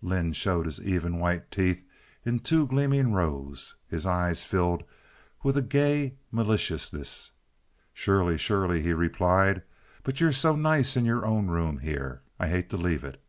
[0.00, 1.84] Lynde showed his even white teeth
[2.24, 3.74] in two gleaming rows.
[3.88, 4.84] His eyes filled
[5.42, 7.32] with a gay maliciousness.
[7.92, 9.62] "Surely, surely," he replied;
[10.04, 12.22] "but you're so nice in your own room here.
[12.38, 13.20] I hate to leave it."